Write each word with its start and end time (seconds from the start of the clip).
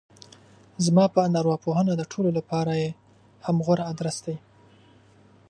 زما 0.85 1.05
په 1.13 1.19
اند 1.25 1.35
ارواپوهنه 1.41 1.91
د 1.95 2.01
ټولو 2.11 2.29
لپاره 2.37 2.71
يې 2.81 2.89
هم 3.45 3.55
غوره 3.65 3.83
ادرس 3.91 4.17
دی. 4.25 4.35